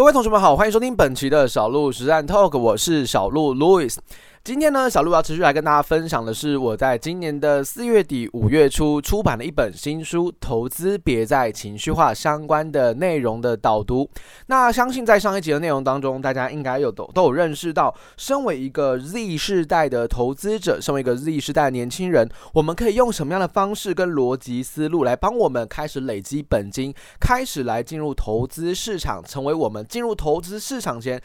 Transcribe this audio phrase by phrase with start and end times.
[0.00, 3.94] 各位同学们好，欢迎收听本期的小鹿实战 Talk，我是小鹿 Louis。
[4.42, 14.08] 今天呢，小鹿要持续来跟大家分享的是我在今年的四月底五月初出版的一本新书《投资别再情绪化》相关的内容的导读。
[14.46, 31.20] 那相信在上一集的内容当中，大家应该有都都有认识到，身为一个 Z 世代的投资者，身为一个 Z 世代的年轻人，我们可以用什么样的方式跟逻辑思路来帮我们开始累积本金，开始来进入投资市场，成为我们进入投资市场前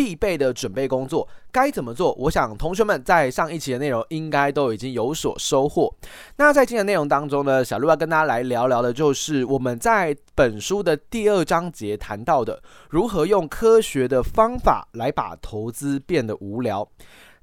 [0.00, 2.14] 必备的准备工作该怎么做？
[2.14, 5.94] 我想同学们在上一期的内容应该都已经有所收获。
[6.38, 16.88] 那在今天的内容当中呢，小鹿要跟大家来聊聊的就是我们在本书的第二章节谈到的如何用科学的方法来把投资变得无聊。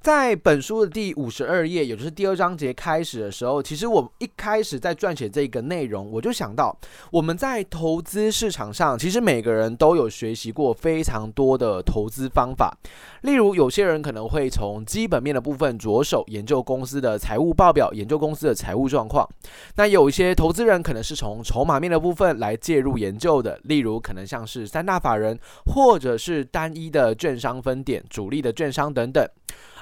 [0.01, 6.73] 在本书的第五十二页，也就是第二章节开始的时候，其实我一开始在撰写这个内容，我就想到
[7.11, 12.73] 我们在投资市场上，其实每个人都有学习过非常多的投资方法。
[13.23, 19.27] 例如，有些人可能会从基本面的部分着手研究公司的财务报表，研究公司的财务状况。
[19.75, 29.27] 那有一些投资人可能是从筹码面的部分来介入研究的，例如可能像是三大法人，或者是单一的券商分点、主力的券商等等。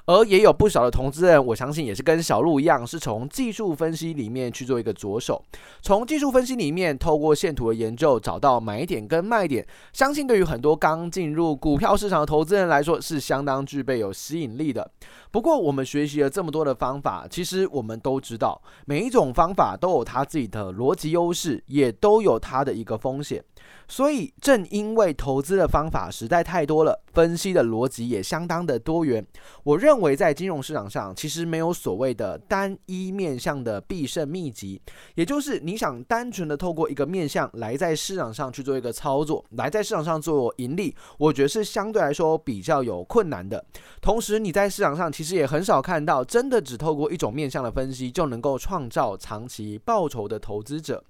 [0.05, 5.43] 而也有不少的投资人，我相信也是跟小鹿一样，是从技术分析里面去做一个着手，
[5.81, 9.65] 从技术分析里面透过线图的研究找到买点跟卖点。
[9.93, 14.89] 相信对于很多刚进入股票市场的投资人来说，是相当具备有吸引力的。
[15.31, 23.43] 不过，我们学习了这么多的方法，其实我们都知道，每一种方法都有它自己的逻辑优势，也都有它的一个风险。
[23.87, 29.23] 所以，正因为投资的方法实在太多了，分析的逻辑也相当的多元。
[29.63, 34.81] 我认为，在金融市场上，其实没有所谓的单一面向的必胜秘籍，
[35.13, 43.63] 也就是你想单纯的透过一个面向来在市场上去做一个操作，来在市场上做盈利，我觉得是相对来说比较有困难的。
[44.01, 51.03] 同时，你在市场上其实也很少看到真的只透过一种面向的分析就能够创造长期报酬的投资者。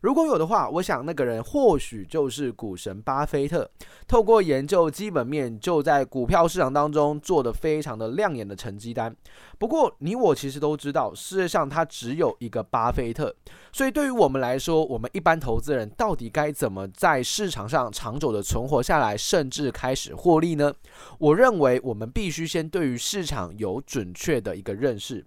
[0.00, 3.70] 如果有的话，我想那个人或许就是股神巴菲特，
[4.08, 9.14] 透过研究基本面，就在股票市场当中做得非常的亮眼的成绩单。
[9.58, 13.34] 不过，你我其实都知道，世界上他只有一个巴菲特，
[13.72, 20.72] 所以对于我们来说，我们一般投资人到底该怎么在市场上长久的存活下来，甚至开始获利呢？
[21.18, 25.26] 我认为我们必须先对于市场有准确的一个认识。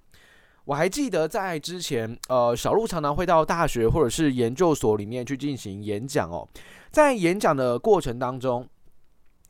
[0.65, 6.47] 我还记得在之前，呃，小鹿常常会到大学或者是研究所里面去进行演讲哦。
[6.89, 8.65] 在演讲的过程当中，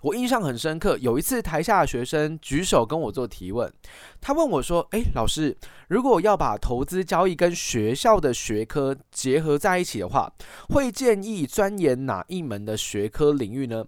[0.01, 0.97] 我印象很深刻。
[0.97, 3.71] 有一次，台下的学生举手跟我做提问，
[4.19, 5.55] 他问我说：“诶，老师，
[5.87, 10.31] 如果要把投资交易跟学校的学科结合在一起的话，
[10.69, 13.85] 会建议钻研哪一门的学科领域呢？”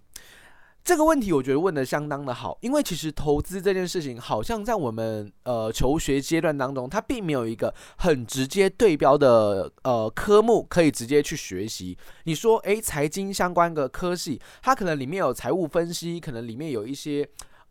[0.85, 11.97] 这个问题我觉得问的相当的好，因为其实投资这件事情，好像在我们呃求学阶段当中，它并没有一个很直接对标的呃科目可以直接去学习。
[12.25, 17.27] 你说，诶，财经相关的科系，它可能里面有财务分析，可能里面有一些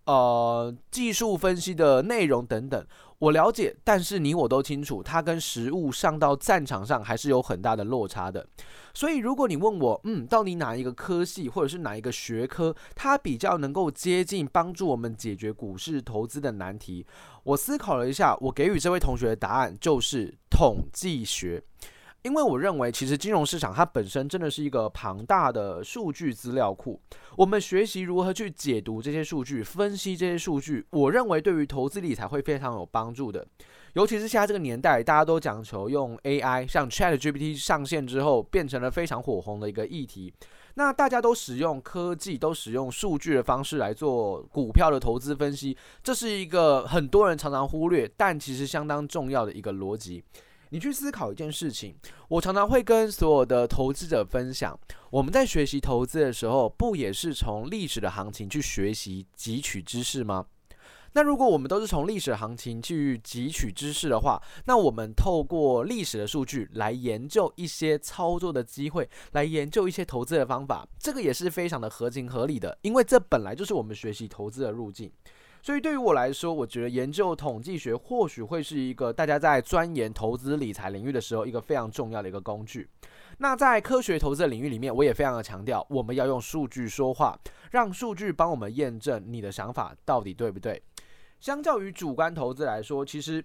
[0.07, 2.85] 呃技术分析的内容等等。
[3.25, 8.47] 我了解，但是你我都清楚，它跟实物上到战场上还是有很大的落差的。
[8.93, 17.07] 所以，如果你问我，嗯，到底哪一个科系或者是哪一个学科，它比较能够接近帮助我们解决股市投资的难题？
[17.45, 21.63] 我思考了一下，我给予这位同学的答案就是统计学。
[22.25, 26.99] 因为我认为，其实金融市场它本身真的是一个庞大的数据资料库。
[27.37, 33.47] 我们学习如何去解读这些数据，分析这些数据，我认为对于投资理财会非常有帮助的。
[33.93, 40.33] 尤其是现在这个年代，大家都讲求用 AI，像 ChatGPT 上线之后，变成了非常火红的一个议题。
[40.77, 50.25] 那大家都使用科技，都使用数据的方式来做股票的投资分析，这是一个很多人常常忽略，但其实相当重要的一个逻辑。
[50.74, 51.94] 你去思考一件事情，
[52.26, 54.76] 我常常会跟所有的投资者分享，
[55.09, 60.47] 我们在学习投资的时候，不也是从历史的行情去学习汲取知识吗？
[61.12, 75.09] 那如果我们都是从历史行情去汲取知识的话，那我们透过历史的数据来研究一些操作的机会，来研究一些投资的方法，这个也是非常的合情合理的，因为这本来就是我们学习投资的路径。
[75.65, 82.87] 所以对于我来说，我觉得研究统计学或许会是一个大家在钻研投资理财领域的时候一个非常重要的一个工具。
[83.39, 87.34] 那在科学投资的领域里面，我也非常的强调，我们要用数据说话，
[87.71, 90.83] 让数据帮我们验证你的想法到底对不对。
[91.41, 93.43] 相较于主观投资来说，其实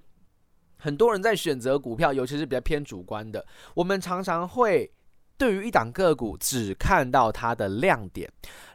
[0.76, 4.92] 很多人在选择股票，尤其是比较偏主观的，我们常常会
[5.40, 8.30] 对于一档个股只看到它的亮点。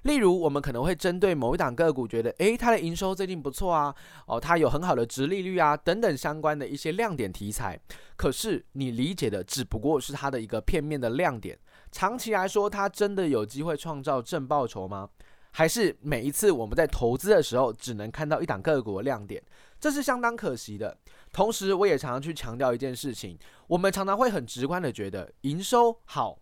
[0.05, 3.95] 例如，我们可能会针对某一档个股，觉得，诶，它的营收最近不错啊，
[4.27, 7.79] 哦，它有很好的殖利率啊，等等相关的一些亮点题材。
[8.17, 11.59] 可是，你理解的只不过是它的一个片面的亮点。
[11.93, 15.11] 长期来说，它真的有机会创造正报酬吗？
[15.53, 19.41] 还是每一次我们在投资的时候，只能看到一档个股的亮点？
[19.79, 20.97] 这是相当可惜的。
[21.31, 23.39] 同时，我也常常去强调一件事情，
[23.69, 26.37] 我们常常会很直观的觉得，营收好，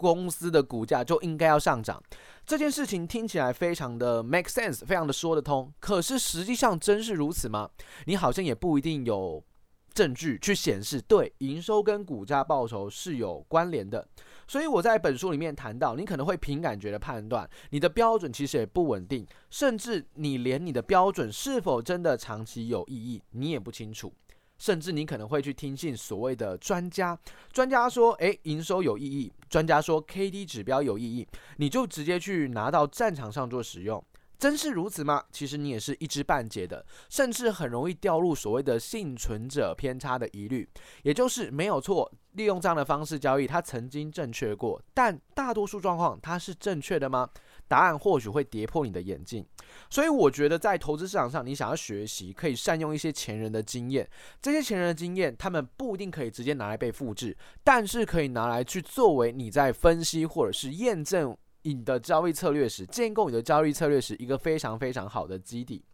[0.00, 2.02] 公司的股价就应该要上涨。
[2.46, 5.72] 这件事情听起来非常的 make sense，非常的说得通。
[5.78, 7.70] 可是实际上真是如此吗？
[8.06, 9.44] 你好像也不一定有
[9.92, 14.08] 证据去显示，对，营收跟股价报酬是有关联的。
[14.48, 24.12] 所以我在本书里面谈到，你可能会凭感觉的判断，你的标准其实也不稳定，甚至你连你的标准是否真的长期有意义，你也不清楚。
[24.60, 27.18] 甚至你可能会去听信所谓的专家，
[27.50, 31.26] 专家说，诶，营收有意义；专家说，KD 指标有意义，
[31.56, 34.04] 你就直接去拿到战场上做使用。
[34.38, 35.22] 真是如此吗？
[35.30, 40.66] 其实你也是一知半解的，甚至很容易掉入所谓的幸存者偏差的疑虑，
[41.02, 47.28] 也就是没有错，利用这样的方式交易，它曾经正确过，但大多数状况它是正确的吗？
[47.70, 49.46] 答案或许会跌破你的眼镜，
[49.88, 54.10] 所以我觉得在投资市场上，你想要学习，可以善用一些前人的经验。
[54.42, 65.84] 这些前人的经验，他们不一定可以直接拿来被复制，但是可以拿来去作为你在分析或者是验证你的交易策略时，建构你的交易策略时一个非常非常好的基底。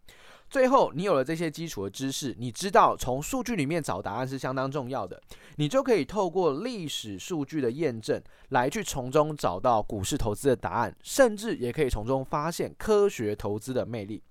[0.49, 5.21] 最后，你有了这些基础的知识，你知道从数据里面找答案是相当重要的，
[5.57, 14.23] 你就可以透过历史数据的验证来去从中找到股市投资的答案，甚至也可以从中发现科学投资的魅力。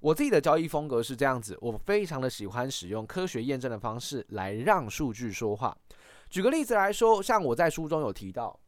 [0.00, 5.74] 我自己的交易风格是这样子，我非常的喜欢使用科学验证的方式来让数据说话。
[6.28, 8.58] 举个例子来说，像我在书中有提到，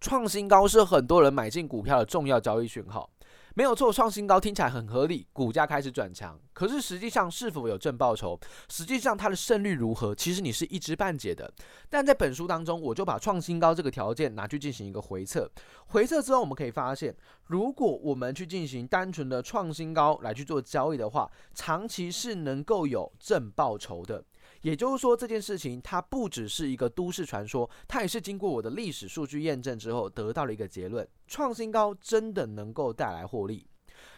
[0.00, 3.08] 创新高是很多人买进股票的重要交易讯号。
[3.54, 6.38] 没有错，创新高听起来很合理，股价开始转强。
[6.52, 8.38] 可是实际上是否有正报酬？
[8.68, 10.14] 实际上它的胜率如何？
[10.14, 11.52] 其实你是一知半解的。
[11.88, 15.50] 但在本书当中，我就把创新高这个条件拿去进行一个回测。
[15.86, 17.14] 回测之后，我们可以发现，
[17.46, 24.24] 如果我们去进行单纯的创新高来去做交易的话，长期是能够有正报酬的。
[24.62, 33.66] 也就是说，这件事情它不只是一个都市传说，它也是经过我的历史数据验证之后得到了一个结论：创新高真的能够带来获利。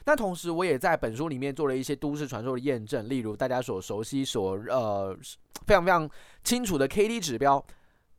[0.05, 5.17] 那同时，我也在本书里面做了一些都市传说的验证，例如大家所熟悉、所呃
[5.67, 6.09] 非常非常
[6.43, 7.65] 清楚的 KD 指标，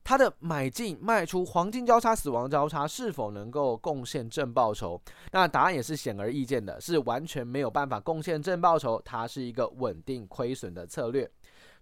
[0.04, 5.02] 它的买进、卖出、黄金交叉、死亡交叉是否能够贡献正报酬？
[5.32, 11.30] 那答案也是显而易见的，是完全没有办法贡献正报酬，它是一个稳定亏损的策略。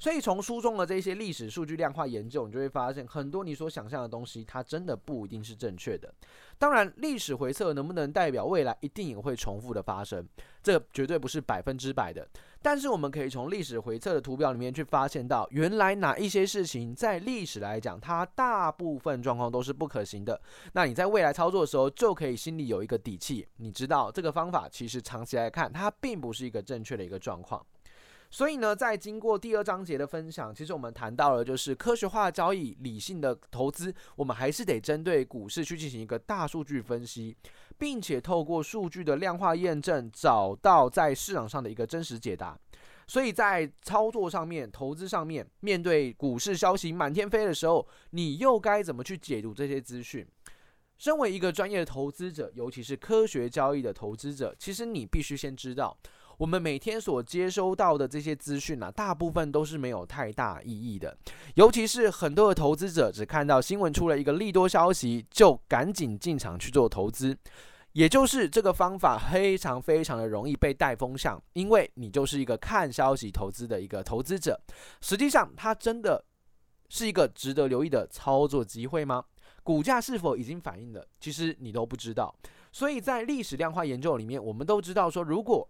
[0.01, 6.11] 所以从书中的这些历史数据量化研究，你就会发现很多你所想象的东西，它真的不一定是正确的。
[6.57, 10.27] 当然，历史回测能不能代表未来一定也会重复的发生？
[10.63, 12.27] 这绝对不是百分之百的。
[12.63, 20.41] 但是我们可以从历史回测的图表里面去发现到，原来哪一些事情在历史来讲，它大部分状况都是不可行的。
[20.73, 27.63] 那你在未来操作的时候，就可以心里有一个底气，你知道这个方法其实长期来看，它并不是一个正确的一个状况。
[28.31, 37.35] 所以呢，在经过第二章节的分享，其实我们谈到了就是科学化交易、理性的投资，我们还是得针对股市去进行一个大数据分析，
[37.77, 42.57] 并且透过数据的量化验证，找到在市场上的一个真实解答。
[43.05, 50.25] 所以在操作上面、投资上面，面对股市消息满天飞的时候，你又该怎么去解读这些资讯？
[50.97, 55.97] 身为一个专业的投资者，尤其是科学交易的投资者，其实你必须先知道。
[56.41, 61.15] 我们每天所接收到的这些资讯啊，大部分都是没有太大意义的。
[61.53, 67.37] 尤其是很多的投资者只看到新闻出了一个利多消息，就赶紧进场去做投资。
[67.91, 74.59] 也就是这个方法非常非常的容易被带风向，因为你就是一个看消息投资的一个投资者。
[74.99, 76.25] 实际上，它真的
[76.89, 79.23] 是一个值得留意的操作机会吗？
[79.61, 81.05] 股价是否已经反映了？
[81.19, 82.35] 其实你都不知道。
[82.71, 85.69] 所以在历史量化研究里面，我们都知道说，如果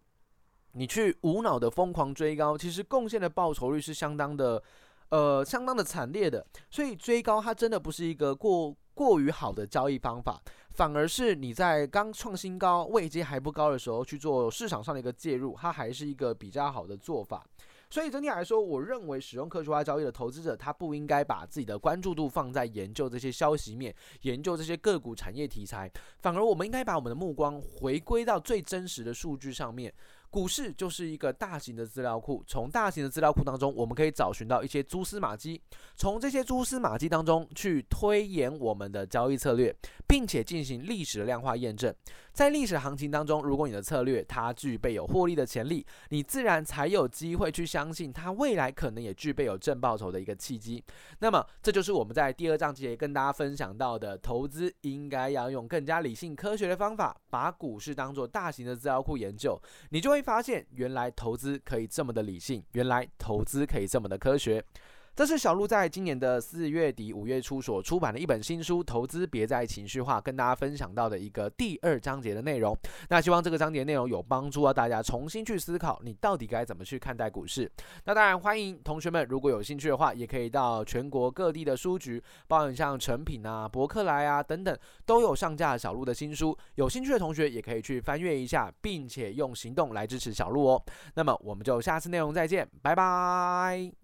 [0.73, 4.61] 你去无脑的疯狂追高，其实贡献的报酬率是相当的，
[5.09, 6.45] 呃，相当的惨烈的。
[6.69, 10.41] 所以追高它真的不是一个过过于好的交易方法，
[10.73, 17.45] 反而是你在刚创新高、位阶还不高的时候去做市场上的一个介入，它还是一个比较好的做法。
[17.89, 29.93] 所以整体来说，我认为使用科学化交易的投资者，他不应该把自己的关注度放在研究这些消息面、研究这些个股产业题材，反而我们应该把我们的目光回归到最真实的数据上面。
[30.31, 35.61] 股市就是一个大型的资料库，从大型的资料库当中，我们可以找寻到一些蛛丝马迹，
[35.97, 39.75] 从这些蛛丝马迹当中去推演我们的交易策略，
[40.07, 41.93] 并且进行历史的量化验证。
[42.41, 50.83] 在历史行情当中，如果你的策略它具备有获利的潜力，你自然才有机会去相信它未来可能也具备有正报酬的一个契机。
[51.19, 59.55] 那么，这就是我们在第二章节跟大家分享到的，投资应该要用更加理性科学的方法，把股市当做大型的资料库研究，
[59.91, 64.65] 你就会发现，原来投资可以这么的理性，原来投资可以这么的科学。
[65.13, 72.75] 这是小鹿在今年的四月底五月初所出版的一本新书《投资别再情绪化》，跟大家分享到的一个第二章节的内容。
[73.09, 77.69] 那希望这个章节内容有帮助到大家重新去思考，你到底该怎么去看待股市。
[78.05, 84.75] 那当然，欢迎同学们如果有兴趣的话，也可以到全国各地的书局，包含像诚品啊、博客来啊等等，
[85.05, 86.57] 都有上架小鹿的新书。
[86.75, 90.83] 有兴趣的同学也可以去翻阅一下，并且用行动来支持小鹿哦。
[91.15, 93.91] 那么我们就下次内容再见，拜拜。